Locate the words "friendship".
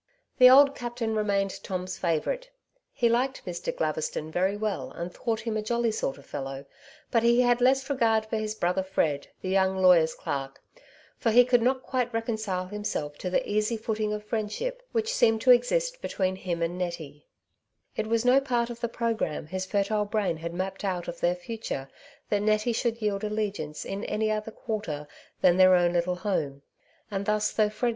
14.23-14.81